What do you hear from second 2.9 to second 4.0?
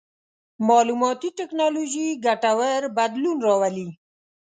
بدلون راولي.